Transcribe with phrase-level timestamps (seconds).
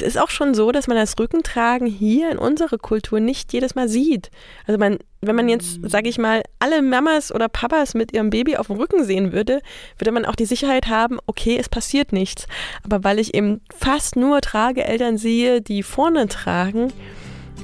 [0.00, 3.74] es ist auch schon so, dass man das Rückentragen hier in unserer Kultur nicht jedes
[3.74, 4.30] Mal sieht.
[4.66, 5.88] Also man, wenn man jetzt, Mhm.
[5.88, 9.60] sage ich mal, alle Mamas oder Papas mit ihrem Baby auf dem Rücken sehen würde,
[9.98, 12.46] würde man auch die Sicherheit haben, okay, es passiert nichts.
[12.84, 16.92] Aber weil ich eben fast nur Trageeltern sehe, die vorne tragen,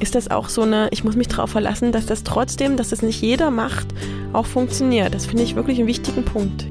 [0.01, 3.03] ist das auch so eine, ich muss mich darauf verlassen, dass das trotzdem, dass das
[3.03, 3.87] nicht jeder macht,
[4.33, 5.15] auch funktioniert.
[5.15, 6.67] Das finde ich wirklich einen wichtigen Punkt.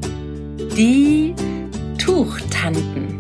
[0.76, 1.34] Die
[1.98, 3.13] Tuchtanten.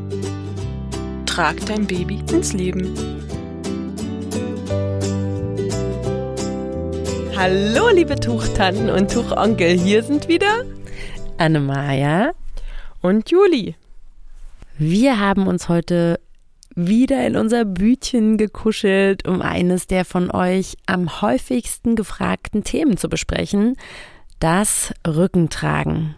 [1.34, 2.94] Trag dein Baby ins Leben.
[7.36, 10.62] Hallo, liebe Tuchtanten und Tuchonkel, hier sind wieder
[11.40, 12.34] Annemaja,
[13.02, 13.74] und Juli.
[14.78, 16.20] wir haben uns heute
[16.76, 23.10] wieder in unser Bütchen gekuschelt, um eines der von euch am häufigsten gefragten Themen zu
[23.10, 23.76] besprechen,
[24.38, 26.14] das Rückentragen.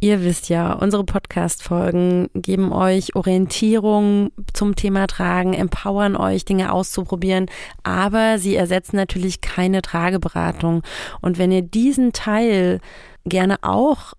[0.00, 7.46] Ihr wisst ja, unsere Podcast-Folgen geben euch Orientierung zum Thema Tragen, empowern euch, Dinge auszuprobieren,
[7.82, 10.82] aber sie ersetzen natürlich keine Trageberatung.
[11.20, 12.80] Und wenn ihr diesen Teil
[13.24, 14.14] gerne auch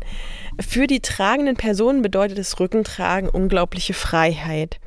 [0.60, 4.78] Für die tragenden Personen bedeutet das Rückentragen unglaubliche Freiheit.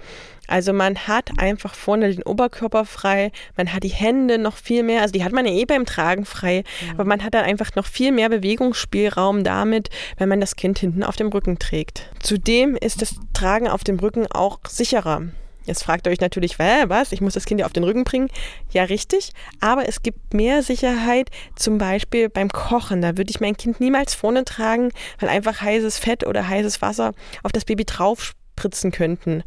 [0.47, 5.01] Also man hat einfach vorne den Oberkörper frei, man hat die Hände noch viel mehr,
[5.01, 6.63] also die hat man ja eh beim Tragen frei,
[6.93, 11.03] aber man hat dann einfach noch viel mehr Bewegungsspielraum damit, wenn man das Kind hinten
[11.03, 12.09] auf dem Rücken trägt.
[12.21, 15.23] Zudem ist das Tragen auf dem Rücken auch sicherer.
[15.65, 17.11] Jetzt fragt ihr euch natürlich, was?
[17.11, 18.29] Ich muss das Kind ja auf den Rücken bringen.
[18.71, 19.31] Ja, richtig.
[19.59, 23.01] Aber es gibt mehr Sicherheit, zum Beispiel beim Kochen.
[23.01, 27.13] Da würde ich mein Kind niemals vorne tragen, weil einfach heißes Fett oder heißes Wasser
[27.43, 29.43] auf das Baby drauf spritzen könnten.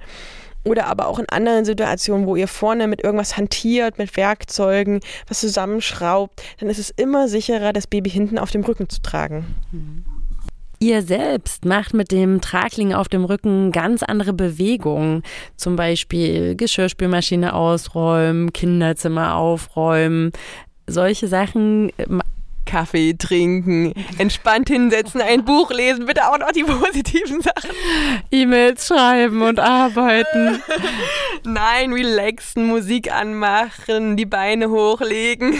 [0.64, 5.40] Oder aber auch in anderen Situationen, wo ihr vorne mit irgendwas hantiert, mit Werkzeugen, was
[5.40, 9.54] zusammenschraubt, dann ist es immer sicherer, das Baby hinten auf dem Rücken zu tragen.
[10.80, 15.22] Ihr selbst macht mit dem Tragling auf dem Rücken ganz andere Bewegungen.
[15.56, 20.32] Zum Beispiel Geschirrspülmaschine ausräumen, Kinderzimmer aufräumen.
[20.86, 21.90] Solche Sachen.
[22.64, 27.70] Kaffee trinken, entspannt hinsetzen, ein Buch lesen, bitte auch noch die positiven Sachen.
[28.30, 30.62] E-Mails schreiben und arbeiten.
[31.44, 35.54] Nein, relaxen, Musik anmachen, die Beine hochlegen.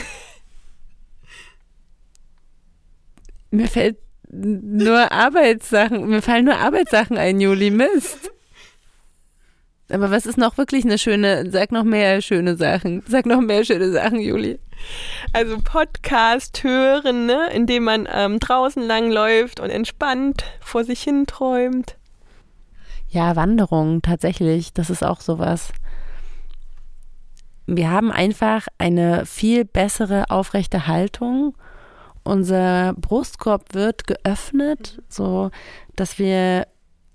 [3.50, 3.96] Mir fällt
[4.30, 8.30] nur Arbeitssachen, mir fallen nur Arbeitssachen ein, Juli, Mist.
[9.90, 13.02] Aber was ist noch wirklich eine schöne, sag noch mehr schöne Sachen.
[13.08, 14.58] Sag noch mehr schöne Sachen, Juli.
[15.32, 17.48] Also Podcast hören, ne?
[17.54, 21.96] indem man ähm, draußen langläuft und entspannt vor sich hin träumt.
[23.08, 25.72] Ja, Wanderung, tatsächlich, das ist auch sowas.
[27.66, 31.54] Wir haben einfach eine viel bessere aufrechte Haltung.
[32.28, 35.50] Unser Brustkorb wird geöffnet, so
[35.96, 36.66] dass wir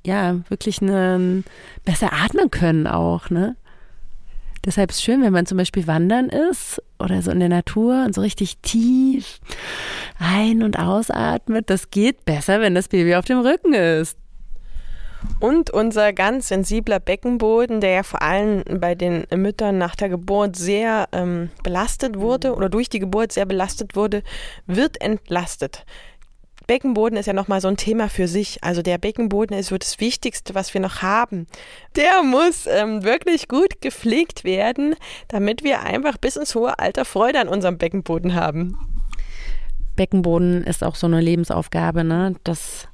[0.04, 1.44] ja wirklich eine,
[1.86, 3.56] besser atmen können auch, ne?
[4.66, 8.04] Deshalb ist es schön, wenn man zum Beispiel wandern ist oder so in der Natur
[8.06, 9.40] und so richtig tief
[10.18, 11.70] ein- und ausatmet.
[11.70, 14.18] Das geht besser, wenn das Baby auf dem Rücken ist.
[15.40, 20.56] Und unser ganz sensibler Beckenboden, der ja vor allem bei den Müttern nach der Geburt
[20.56, 24.24] sehr ähm, belastet wurde oder durch die Geburt sehr belastet wurde,
[24.68, 25.86] wird entlastet.
[26.66, 28.64] Beckenboden ist ja nochmal so ein Thema für sich.
[28.64, 31.48] Also der Beckenboden ist so das Wichtigste, was wir noch haben.
[31.96, 34.96] Der muss ähm, wirklich gut gepflegt werden,
[35.28, 38.78] damit wir einfach bis ins hohe Alter Freude an unserem Beckenboden haben.
[39.96, 42.36] Beckenboden ist auch so eine Lebensaufgabe, ne?
[42.44, 42.88] Das,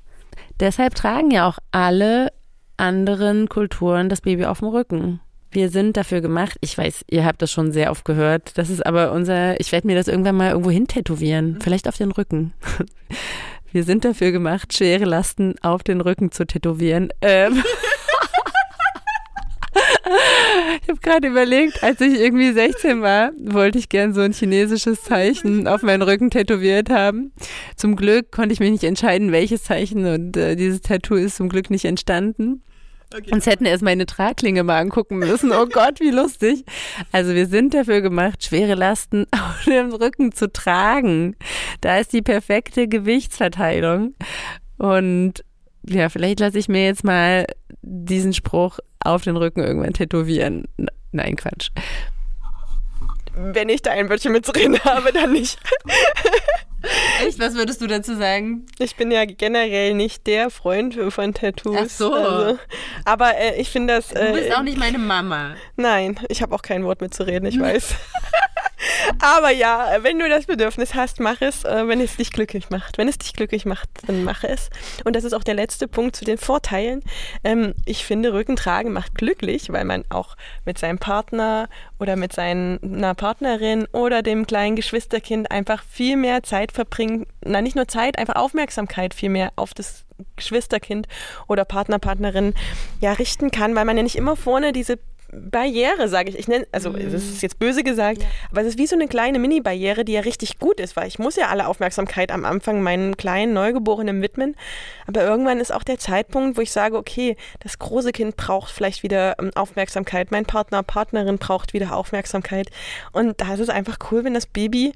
[0.60, 2.32] deshalb tragen ja auch alle
[2.78, 5.20] anderen Kulturen das Baby auf dem Rücken.
[5.52, 8.86] Wir sind dafür gemacht, ich weiß, ihr habt das schon sehr oft gehört, das ist
[8.86, 11.62] aber unser, ich werde mir das irgendwann mal irgendwo hin tätowieren, mhm.
[11.62, 12.54] vielleicht auf den Rücken.
[13.72, 17.10] Wir sind dafür gemacht, schwere Lasten auf den Rücken zu tätowieren.
[17.22, 17.64] Ähm.
[20.82, 25.04] ich habe gerade überlegt, als ich irgendwie 16 war, wollte ich gern so ein chinesisches
[25.04, 27.34] Zeichen auf meinen Rücken tätowiert haben.
[27.76, 31.50] Zum Glück konnte ich mich nicht entscheiden, welches Zeichen und äh, dieses Tattoo ist zum
[31.50, 32.64] Glück nicht entstanden.
[33.12, 33.32] Okay.
[33.34, 35.52] Uns hätten erst meine Traglinge mal angucken müssen.
[35.52, 36.64] Oh Gott, wie lustig.
[37.12, 41.36] Also wir sind dafür gemacht, schwere Lasten auf dem Rücken zu tragen.
[41.82, 44.14] Da ist die perfekte Gewichtsverteilung.
[44.78, 45.44] Und
[45.88, 47.48] ja, vielleicht lasse ich mir jetzt mal
[47.82, 50.68] diesen Spruch auf den Rücken irgendwann tätowieren.
[51.12, 51.70] Nein, Quatsch.
[53.36, 55.58] Wenn ich da ein Wörtchen mitzureden habe, dann nicht.
[57.26, 57.40] Echt?
[57.40, 58.66] Was würdest du dazu sagen?
[58.80, 61.78] Ich bin ja generell nicht der Freund von Tattoos.
[61.78, 62.14] Ach so.
[62.14, 62.60] Also,
[63.06, 64.12] aber äh, ich finde das.
[64.12, 65.56] Äh, du bist auch nicht meine Mama.
[65.76, 67.96] Nein, ich habe auch kein Wort mitzureden, ich weiß.
[69.22, 72.98] Aber ja, wenn du das Bedürfnis hast, mach es, äh, wenn es dich glücklich macht.
[72.98, 74.70] Wenn es dich glücklich macht, dann mach es.
[75.04, 77.02] Und das ist auch der letzte Punkt zu den Vorteilen.
[77.44, 80.36] Ähm, ich finde, Rückentragen macht glücklich, weil man auch
[80.66, 81.70] mit seinem Partner
[82.00, 87.28] oder mit seiner Partnerin oder dem kleinen Geschwisterkind einfach viel mehr Zeit verbringt.
[87.44, 90.06] Na, nicht nur Zeit, einfach Aufmerksamkeit viel mehr auf das
[90.36, 91.08] Geschwisterkind
[91.48, 92.54] oder Partner, Partnerin
[93.00, 95.00] ja richten kann, weil man ja nicht immer vorne diese
[95.32, 96.40] Barriere, sage ich.
[96.40, 97.12] Ich nenne, also mhm.
[97.12, 98.28] das ist jetzt böse gesagt, ja.
[98.52, 101.20] aber es ist wie so eine kleine Mini-Barriere, die ja richtig gut ist, weil ich
[101.20, 104.56] muss ja alle Aufmerksamkeit am Anfang meinen kleinen Neugeborenen widmen.
[105.08, 109.04] Aber irgendwann ist auch der Zeitpunkt, wo ich sage, okay, das große Kind braucht vielleicht
[109.04, 112.70] wieder ähm, Aufmerksamkeit, mein Partner, Partnerin braucht wieder Aufmerksamkeit.
[113.12, 114.94] Und da ist es einfach cool, wenn das Baby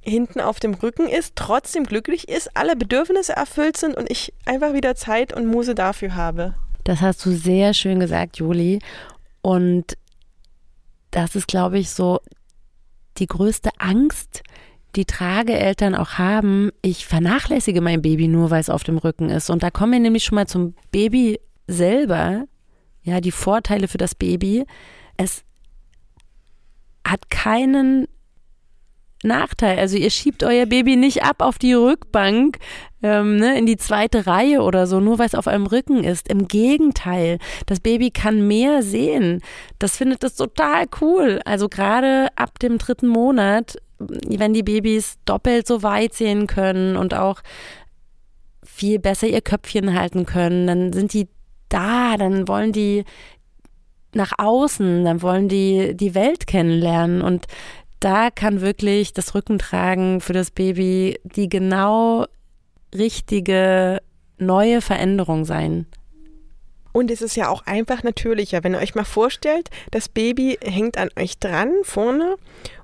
[0.00, 4.72] hinten auf dem Rücken ist, trotzdem glücklich ist, alle Bedürfnisse erfüllt sind und ich einfach
[4.72, 6.54] wieder Zeit und Muse dafür habe.
[6.84, 8.78] Das hast du sehr schön gesagt, Juli.
[9.46, 9.96] Und
[11.12, 12.18] das ist, glaube ich, so
[13.18, 14.42] die größte Angst,
[14.96, 16.72] die Trageeltern auch haben.
[16.82, 19.48] Ich vernachlässige mein Baby nur, weil es auf dem Rücken ist.
[19.48, 21.38] Und da kommen wir nämlich schon mal zum Baby
[21.68, 22.46] selber.
[23.04, 24.64] Ja, die Vorteile für das Baby.
[25.16, 25.44] Es
[27.06, 28.08] hat keinen
[29.26, 29.78] Nachteil.
[29.78, 32.58] Also ihr schiebt euer Baby nicht ab auf die Rückbank,
[33.02, 36.28] ähm, ne, in die zweite Reihe oder so, nur weil es auf eurem Rücken ist.
[36.28, 39.42] Im Gegenteil, das Baby kann mehr sehen.
[39.78, 41.40] Das findet es total cool.
[41.44, 47.14] Also gerade ab dem dritten Monat, wenn die Babys doppelt so weit sehen können und
[47.14, 47.40] auch
[48.64, 51.28] viel besser ihr Köpfchen halten können, dann sind die
[51.68, 53.04] da, dann wollen die
[54.14, 57.46] nach außen, dann wollen die die Welt kennenlernen und
[58.00, 62.26] da kann wirklich das Rückentragen für das Baby die genau
[62.94, 64.00] richtige
[64.38, 65.86] neue Veränderung sein.
[66.96, 70.96] Und es ist ja auch einfach natürlicher, wenn ihr euch mal vorstellt, das Baby hängt
[70.96, 72.36] an euch dran vorne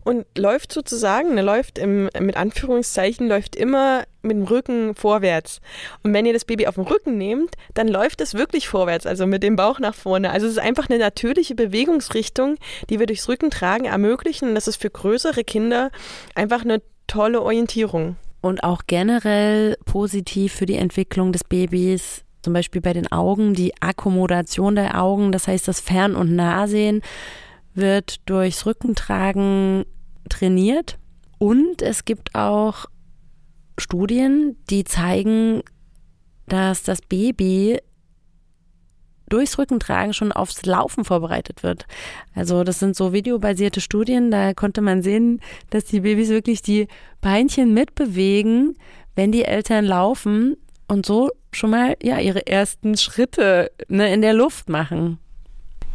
[0.04, 5.62] und läuft sozusagen, ne, läuft im, mit Anführungszeichen, läuft immer mit dem Rücken vorwärts.
[6.02, 9.26] Und wenn ihr das Baby auf den Rücken nehmt, dann läuft es wirklich vorwärts, also
[9.26, 10.30] mit dem Bauch nach vorne.
[10.30, 12.56] Also es ist einfach eine natürliche Bewegungsrichtung,
[12.90, 14.50] die wir durchs Rückentragen ermöglichen.
[14.50, 15.90] Und das ist für größere Kinder
[16.34, 18.16] einfach eine tolle Orientierung.
[18.42, 23.72] Und auch generell positiv für die Entwicklung des Babys zum Beispiel bei den Augen die
[23.80, 27.02] Akkommodation der Augen, das heißt das Fern- und Nahsehen,
[27.74, 29.84] wird durchs Rückentragen
[30.28, 30.98] trainiert.
[31.38, 32.86] Und es gibt auch
[33.78, 35.62] Studien, die zeigen,
[36.46, 37.78] dass das Baby
[39.28, 41.86] durchs Rückentragen schon aufs Laufen vorbereitet wird.
[42.34, 46.86] Also das sind so videobasierte Studien, da konnte man sehen, dass die Babys wirklich die
[47.22, 48.76] Beinchen mitbewegen,
[49.14, 50.56] wenn die Eltern laufen
[50.86, 55.18] und so schon mal ja ihre ersten Schritte ne, in der Luft machen.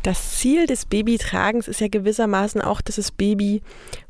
[0.03, 3.61] Das Ziel des Babytragens ist ja gewissermaßen auch, dass das Baby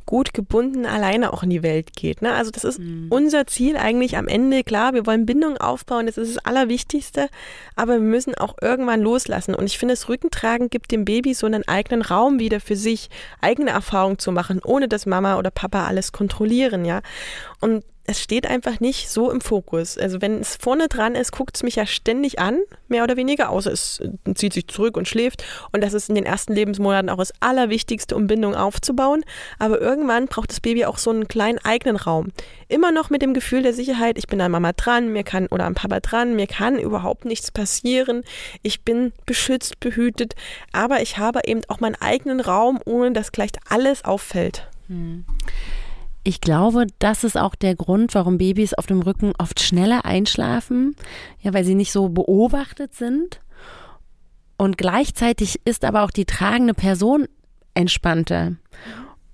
[0.05, 2.21] gut gebunden alleine auch in die Welt geht.
[2.21, 2.33] Ne?
[2.33, 3.07] Also das ist mhm.
[3.09, 4.63] unser Ziel eigentlich am Ende.
[4.63, 7.29] Klar, wir wollen Bindung aufbauen, das ist das Allerwichtigste,
[7.75, 9.53] aber wir müssen auch irgendwann loslassen.
[9.53, 13.09] Und ich finde, das Rückentragen gibt dem Baby so einen eigenen Raum wieder für sich,
[13.41, 17.01] eigene Erfahrungen zu machen, ohne dass Mama oder Papa alles kontrollieren, ja.
[17.59, 19.97] Und es steht einfach nicht so im Fokus.
[19.97, 23.49] Also wenn es vorne dran ist, guckt es mich ja ständig an, mehr oder weniger,
[23.49, 25.43] außer es äh, zieht sich zurück und schläft.
[25.73, 29.25] Und das ist in den ersten Lebensmonaten auch das Allerwichtigste, um Bindung aufzubauen.
[29.59, 32.29] Aber irgendwann braucht das Baby auch so einen kleinen eigenen Raum.
[32.69, 35.65] Immer noch mit dem Gefühl der Sicherheit, ich bin an Mama dran, mir kann oder
[35.65, 38.23] am Papa dran, mir kann überhaupt nichts passieren.
[38.63, 40.35] Ich bin beschützt, behütet,
[40.71, 44.65] aber ich habe eben auch meinen eigenen Raum, ohne dass gleich alles auffällt.
[44.87, 45.25] Hm.
[46.27, 50.93] Ich glaube, das ist auch der Grund, warum Babys auf dem Rücken oft schneller einschlafen,
[51.39, 53.39] ja, weil sie nicht so beobachtet sind.
[54.57, 57.29] Und gleichzeitig ist aber auch die tragende Person
[57.75, 58.57] entspannter.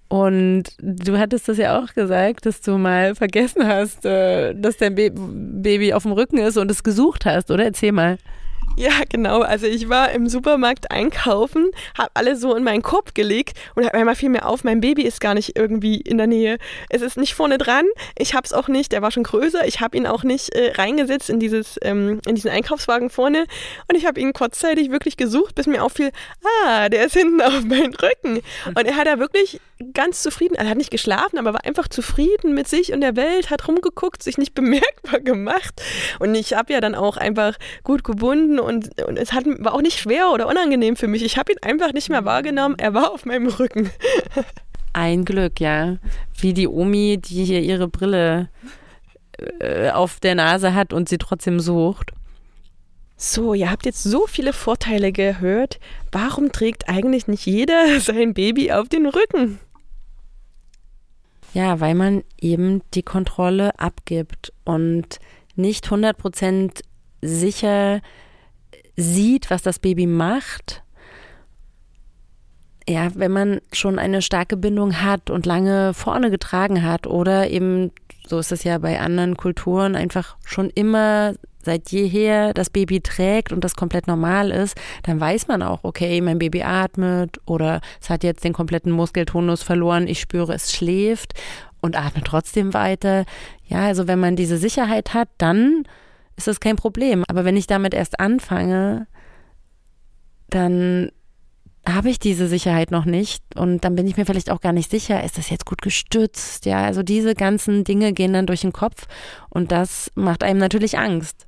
[0.08, 4.94] Und du hattest das ja auch gesagt, dass du mal vergessen hast, äh, dass dein
[4.94, 7.66] Baby auf dem Rücken ist und es gesucht hast, oder?
[7.66, 8.20] Erzähl mal.
[8.76, 9.42] Ja, genau.
[9.42, 14.16] Also ich war im Supermarkt einkaufen, habe alles so in meinen Korb gelegt und einmal
[14.16, 16.58] fiel mir auf, mein Baby ist gar nicht irgendwie in der Nähe.
[16.90, 17.86] Es ist nicht vorne dran.
[18.18, 18.92] Ich habe es auch nicht.
[18.92, 19.68] Der war schon größer.
[19.68, 23.46] Ich habe ihn auch nicht äh, reingesetzt in dieses ähm, in diesen Einkaufswagen vorne
[23.88, 26.12] und ich habe ihn kurzzeitig wirklich gesucht, bis mir auffiel,
[26.66, 28.42] ah, der ist hinten auf meinem Rücken.
[28.66, 29.60] Und er hat da wirklich
[29.94, 33.50] ganz zufrieden, er hat nicht geschlafen, aber war einfach zufrieden mit sich und der Welt,
[33.50, 35.82] hat rumgeguckt, sich nicht bemerkbar gemacht.
[36.20, 39.82] Und ich habe ja dann auch einfach gut gebunden und, und es hat, war auch
[39.82, 41.24] nicht schwer oder unangenehm für mich.
[41.24, 42.76] Ich habe ihn einfach nicht mehr wahrgenommen.
[42.78, 43.90] Er war auf meinem Rücken.
[44.94, 45.98] Ein Glück, ja.
[46.38, 48.50] Wie die Omi, die hier ihre Brille
[49.60, 52.12] äh, auf der Nase hat und sie trotzdem sucht.
[53.18, 55.80] So, ihr habt jetzt so viele Vorteile gehört.
[56.12, 59.60] Warum trägt eigentlich nicht jeder sein Baby auf den Rücken?
[61.54, 65.20] Ja, weil man eben die Kontrolle abgibt und
[65.56, 66.82] nicht 100%
[67.22, 68.02] sicher
[68.96, 70.84] sieht, was das Baby macht.
[72.88, 77.92] Ja, wenn man schon eine starke Bindung hat und lange vorne getragen hat oder eben,
[78.28, 81.34] so ist es ja bei anderen Kulturen, einfach schon immer
[81.64, 86.20] seit jeher das Baby trägt und das komplett normal ist, dann weiß man auch, okay,
[86.20, 91.34] mein Baby atmet oder es hat jetzt den kompletten Muskeltonus verloren, ich spüre, es schläft
[91.82, 93.26] und atmet trotzdem weiter.
[93.66, 95.86] Ja, also wenn man diese Sicherheit hat, dann
[96.36, 97.24] ist das kein Problem.
[97.28, 99.08] Aber wenn ich damit erst anfange,
[100.50, 101.12] dann
[101.86, 104.90] habe ich diese Sicherheit noch nicht und dann bin ich mir vielleicht auch gar nicht
[104.90, 106.66] sicher, ist das jetzt gut gestützt?
[106.66, 109.06] Ja, also diese ganzen Dinge gehen dann durch den Kopf
[109.50, 111.46] und das macht einem natürlich Angst.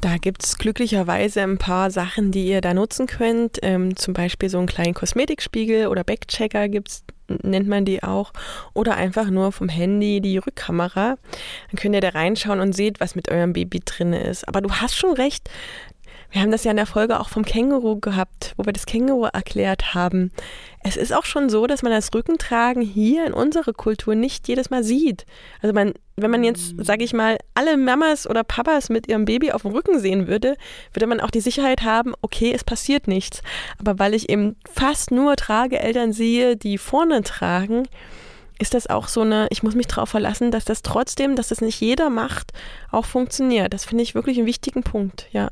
[0.00, 3.58] Da gibt es glücklicherweise ein paar Sachen, die ihr da nutzen könnt.
[3.62, 7.04] Ähm, zum Beispiel so einen kleinen Kosmetikspiegel oder Backchecker gibt's
[7.42, 8.32] nennt man die auch,
[8.74, 11.16] oder einfach nur vom Handy die Rückkamera.
[11.70, 14.46] Dann könnt ihr da reinschauen und seht, was mit eurem Baby drin ist.
[14.48, 15.48] Aber du hast schon recht,
[16.30, 19.24] wir haben das ja in der Folge auch vom Känguru gehabt, wo wir das Känguru
[19.24, 20.30] erklärt haben.
[20.82, 24.70] Es ist auch schon so, dass man das Rückentragen hier in unserer Kultur nicht jedes
[24.70, 25.26] Mal sieht.
[25.60, 26.84] Also man, wenn man jetzt, mhm.
[26.84, 30.56] sage ich mal, alle Mamas oder Papas mit ihrem Baby auf dem Rücken sehen würde,
[30.92, 33.42] würde man auch die Sicherheit haben, okay, es passiert nichts.
[33.78, 37.88] Aber weil ich eben fast nur Trageeltern sehe, die vorne tragen,
[38.60, 41.62] ist das auch so eine, ich muss mich darauf verlassen, dass das trotzdem, dass das
[41.62, 42.52] nicht jeder macht,
[42.90, 43.72] auch funktioniert.
[43.72, 45.48] Das finde ich wirklich einen wichtigen Punkt, ja.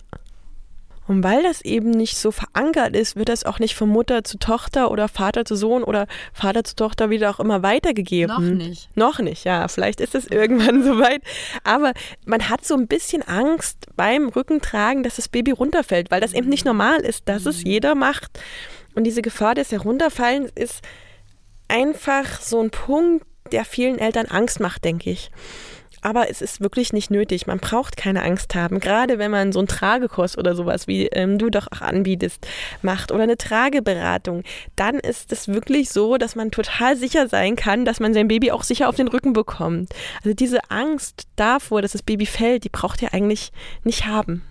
[1.09, 4.39] Und weil das eben nicht so verankert ist, wird das auch nicht von Mutter zu
[4.39, 8.35] Tochter oder Vater zu Sohn oder Vater zu Tochter wieder auch immer weitergegeben.
[8.35, 8.95] Noch nicht.
[8.95, 9.67] Noch nicht, ja.
[9.69, 11.23] Vielleicht ist es irgendwann soweit.
[11.65, 11.95] Aber
[12.27, 16.51] man hat so ein bisschen Angst beim Rückentragen, dass das Baby runterfällt, weil das eben
[16.51, 17.71] nicht normal ist, dass es mhm.
[17.71, 18.39] jeder macht.
[18.95, 20.83] Und diese Gefahr des Herunterfallens ist
[21.69, 25.31] einfach so ein Punkt, der vielen Eltern Angst macht, denke ich.
[26.01, 27.47] Aber es ist wirklich nicht nötig.
[27.47, 28.81] Man braucht keine Angst haben.
[28.81, 32.47] Gerade wenn man so einen Tragekurs oder sowas, wie ähm, du doch auch anbietest,
[32.83, 34.43] macht oder eine Trageberatung,
[34.77, 38.51] dann ist es wirklich so, dass man total sicher sein kann, dass man sein Baby
[38.53, 39.91] auch sicher auf den Rücken bekommt.
[40.23, 43.53] Also diese Angst davor, dass das Baby fällt, die braucht ihr eigentlich
[43.85, 44.43] nicht haben.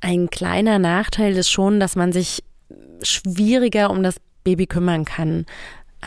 [0.00, 2.44] Ein kleiner Nachteil ist schon, dass man sich
[3.02, 5.46] schwieriger um das Baby kümmern kann.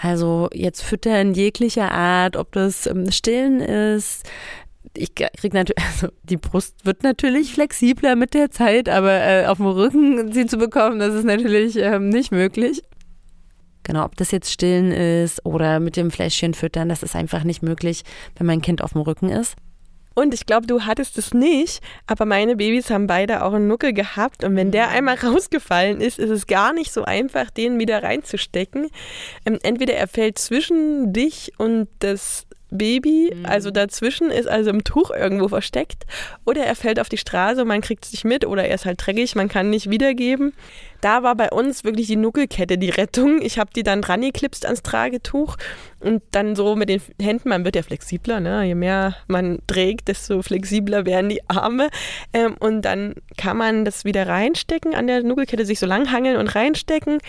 [0.02, 4.24] Also jetzt füttern jeglicher Art, ob das ähm, Stillen ist.
[4.96, 9.58] Ich krieg natürlich, also die Brust wird natürlich flexibler mit der Zeit, aber äh, auf
[9.58, 12.82] dem Rücken sie zu bekommen, das ist natürlich ähm, nicht möglich.
[13.84, 17.64] Genau, ob das jetzt stillen ist oder mit dem Fläschchen füttern, das ist einfach nicht
[17.64, 18.04] möglich,
[18.38, 19.56] wenn mein Kind auf dem Rücken ist.
[20.16, 23.94] Und ich glaube, du hattest es nicht, aber meine Babys haben beide auch einen Nuckel
[23.94, 24.44] gehabt.
[24.44, 24.94] Und wenn der mhm.
[24.94, 28.90] einmal rausgefallen ist, ist es gar nicht so einfach, den wieder reinzustecken.
[29.46, 33.46] Ähm, entweder er fällt zwischen dich und das Baby, mhm.
[33.46, 36.06] also dazwischen ist also im Tuch irgendwo versteckt,
[36.46, 38.86] oder er fällt auf die Straße und man kriegt es nicht mit, oder er ist
[38.86, 40.54] halt dreckig, man kann nicht wiedergeben.
[41.02, 43.42] Da war bei uns wirklich die Nuckelkette die Rettung.
[43.42, 45.56] Ich habe die dann dran geklipst ans Tragetuch
[46.02, 48.64] und dann so mit den Händen, man wird ja flexibler, ne?
[48.64, 51.90] je mehr man trägt, desto flexibler werden die Arme.
[52.34, 56.38] Ähm, und dann kann man das wieder reinstecken, an der Nuckelkette sich so lang hangeln
[56.38, 57.20] und reinstecken.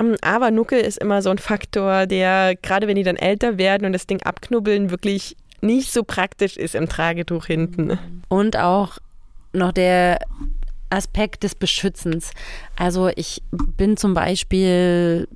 [0.00, 3.84] Ähm, aber Nuckel ist immer so ein Faktor, der gerade wenn die dann älter werden
[3.84, 7.98] und das Ding abknubbeln, wirklich nicht so praktisch ist im Tragetuch hinten.
[8.28, 8.98] Und auch
[9.52, 10.18] noch der
[10.90, 12.32] Aspekt des Beschützens.
[12.76, 13.42] Also ich
[13.76, 15.28] bin zum Beispiel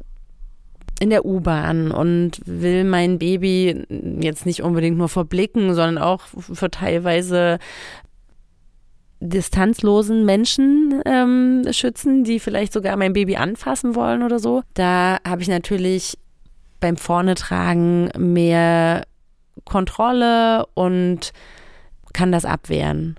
[1.01, 3.85] in der U-Bahn und will mein Baby
[4.21, 7.59] jetzt nicht unbedingt nur vor Blicken, sondern auch für teilweise
[9.19, 14.63] distanzlosen Menschen ähm, schützen, die vielleicht sogar mein Baby anfassen wollen oder so.
[14.75, 16.19] Da habe ich natürlich
[16.81, 19.05] beim Vorne tragen mehr
[19.65, 21.33] Kontrolle und
[22.13, 23.17] kann das abwehren.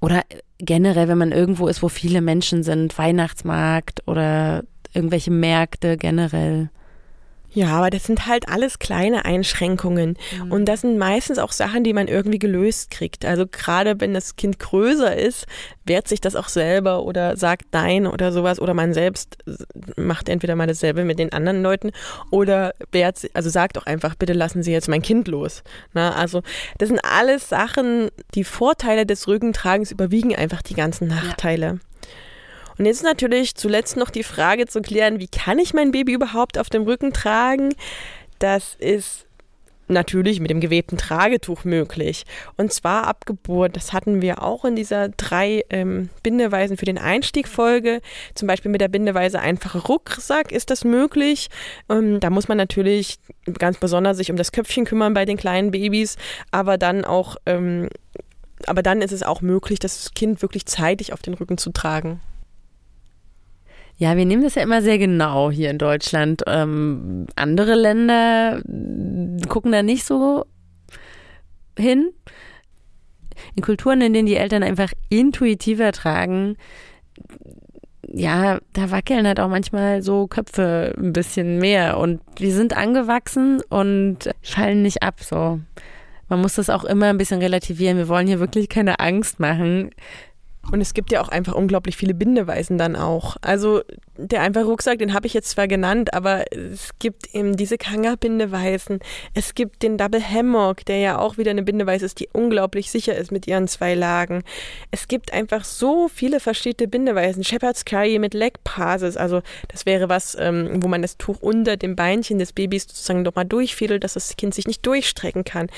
[0.00, 0.22] Oder
[0.58, 6.70] generell, wenn man irgendwo ist, wo viele Menschen sind, Weihnachtsmarkt oder irgendwelche Märkte generell.
[7.54, 10.18] Ja, aber das sind halt alles kleine Einschränkungen.
[10.36, 10.52] Mhm.
[10.52, 13.24] Und das sind meistens auch Sachen, die man irgendwie gelöst kriegt.
[13.24, 15.46] Also gerade wenn das Kind größer ist,
[15.84, 18.58] wehrt sich das auch selber oder sagt Nein oder sowas.
[18.60, 19.38] Oder man selbst
[19.96, 21.92] macht entweder mal dasselbe mit den anderen Leuten
[22.30, 25.62] oder wehrt, also sagt auch einfach, bitte lassen Sie jetzt mein Kind los.
[25.92, 26.42] Na, also
[26.78, 31.66] das sind alles Sachen, die Vorteile des Rückentragens überwiegen einfach die ganzen Nachteile.
[31.66, 31.78] Ja.
[32.78, 36.12] Und jetzt ist natürlich zuletzt noch die Frage zu klären, wie kann ich mein Baby
[36.12, 37.74] überhaupt auf dem Rücken tragen?
[38.38, 39.26] Das ist
[39.88, 42.24] natürlich mit dem gewebten Tragetuch möglich.
[42.56, 43.76] Und zwar ab Geburt.
[43.76, 48.00] Das hatten wir auch in dieser drei ähm, Bindeweisen für den Einstieg Folge.
[48.34, 51.48] Zum Beispiel mit der Bindeweise einfache Rucksack ist das möglich.
[51.88, 53.18] Ähm, da muss man natürlich
[53.58, 56.16] ganz besonders sich um das Köpfchen kümmern bei den kleinen Babys,
[56.50, 57.88] aber dann auch, ähm,
[58.66, 62.20] aber dann ist es auch möglich, das Kind wirklich zeitig auf den Rücken zu tragen.
[63.96, 66.42] Ja, wir nehmen das ja immer sehr genau hier in Deutschland.
[66.46, 68.60] Ähm, andere Länder
[69.48, 70.44] gucken da nicht so
[71.78, 72.10] hin.
[73.54, 76.56] In Kulturen, in denen die Eltern einfach intuitiver tragen,
[78.12, 83.60] ja, da wackeln halt auch manchmal so Köpfe ein bisschen mehr und die sind angewachsen
[83.68, 85.60] und fallen nicht ab so.
[86.28, 87.98] Man muss das auch immer ein bisschen relativieren.
[87.98, 89.90] Wir wollen hier wirklich keine Angst machen.
[90.72, 93.36] Und es gibt ja auch einfach unglaublich viele Bindeweisen dann auch.
[93.40, 93.82] Also
[94.16, 99.00] der einfache Rucksack, den habe ich jetzt zwar genannt, aber es gibt eben diese Kanga-Bindeweisen.
[99.34, 103.16] Es gibt den Double Hammock, der ja auch wieder eine Bindeweise ist, die unglaublich sicher
[103.16, 104.42] ist mit ihren zwei Lagen.
[104.90, 107.44] Es gibt einfach so viele verschiedene Bindeweisen.
[107.44, 111.76] Shepherd's Curry mit Leg Passes, also das wäre was, ähm, wo man das Tuch unter
[111.76, 115.68] dem Beinchen des Babys sozusagen nochmal durchfädelt, dass das Kind sich nicht durchstrecken kann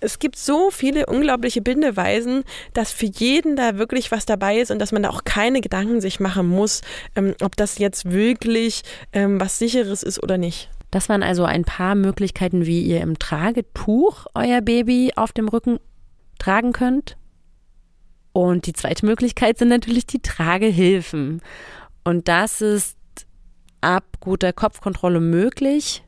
[0.00, 4.78] es gibt so viele unglaubliche Bindeweisen, dass für jeden da wirklich was dabei ist und
[4.78, 6.82] dass man da auch keine Gedanken sich machen muss,
[7.14, 8.82] ähm, ob das jetzt wirklich
[9.12, 10.70] ähm, was sicheres ist oder nicht.
[10.90, 15.78] Das waren also ein paar Möglichkeiten, wie ihr im Tragetuch euer Baby auf dem Rücken
[16.38, 17.16] tragen könnt.
[18.32, 21.42] Und die zweite Möglichkeit sind natürlich die Tragehilfen.
[22.04, 22.96] Und das ist
[23.80, 26.02] ab guter Kopfkontrolle möglich.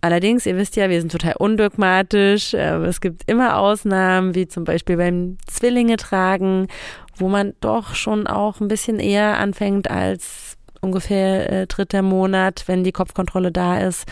[0.00, 2.54] Allerdings, ihr wisst ja, wir sind total undogmatisch.
[2.54, 6.68] Es gibt immer Ausnahmen, wie zum Beispiel beim Zwillinge tragen,
[7.16, 12.84] wo man doch schon auch ein bisschen eher anfängt als ungefähr äh, dritter Monat, wenn
[12.84, 14.06] die Kopfkontrolle da ist.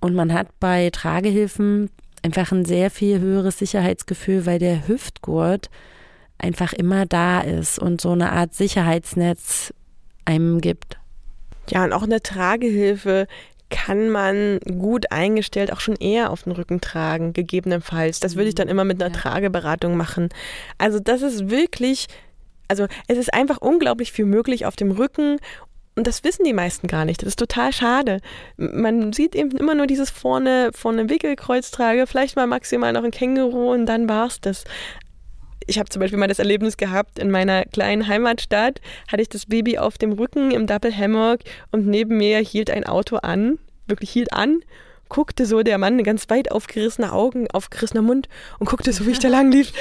[0.00, 1.90] Und man hat bei Tragehilfen
[2.22, 5.70] einfach ein sehr viel höheres Sicherheitsgefühl, weil der Hüftgurt
[6.38, 9.74] einfach immer da ist und so eine Art Sicherheitsnetz
[10.24, 10.98] einem gibt.
[11.68, 13.26] Ja, und auch eine Tragehilfe
[13.70, 18.20] kann man gut eingestellt auch schon eher auf den Rücken tragen, gegebenenfalls.
[18.20, 18.72] Das würde ich dann mhm.
[18.72, 19.20] immer mit einer ja.
[19.20, 20.28] Trageberatung machen.
[20.78, 22.06] Also das ist wirklich,
[22.68, 25.38] also es ist einfach unglaublich viel möglich auf dem Rücken
[25.98, 27.22] und das wissen die meisten gar nicht.
[27.22, 28.20] Das ist total schade.
[28.56, 33.72] Man sieht eben immer nur dieses vorne, vorne Wickelkreuztrage, vielleicht mal maximal noch ein Känguru
[33.72, 34.62] und dann war's das
[35.68, 39.46] ich habe zum Beispiel mal das Erlebnis gehabt, in meiner kleinen Heimatstadt hatte ich das
[39.46, 44.10] Baby auf dem Rücken im Double Hammock und neben mir hielt ein Auto an, wirklich
[44.10, 44.60] hielt an,
[45.08, 48.28] guckte so der Mann, ganz weit aufgerissene Augen, aufgerissener Mund
[48.58, 49.72] und guckte so, wie ich da lang lief.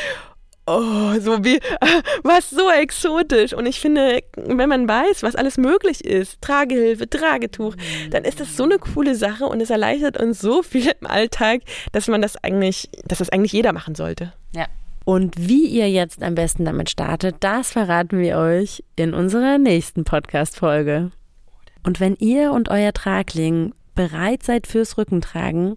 [0.69, 1.61] Oh, so wie,
[2.23, 3.53] was so exotisch.
[3.53, 7.75] Und ich finde, wenn man weiß, was alles möglich ist, Tragehilfe, Tragetuch,
[8.11, 11.61] dann ist das so eine coole Sache und es erleichtert uns so viel im Alltag,
[11.93, 14.33] dass man das eigentlich, dass das eigentlich jeder machen sollte.
[14.53, 14.65] Ja,
[15.07, 20.03] und wie ihr jetzt am besten damit startet, das verraten wir euch in unserer nächsten
[20.03, 21.11] Podcast-Folge.
[21.85, 25.75] Und wenn ihr und euer Tragling bereit seid fürs Rückentragen,